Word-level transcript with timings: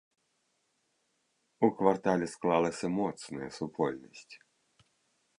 У 1.67 1.67
квартале 1.81 2.29
склалася 2.35 2.87
моцная 2.99 3.49
супольнасць. 3.59 4.35